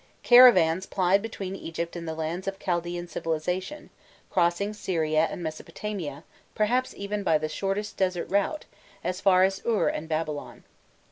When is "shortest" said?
7.47-7.97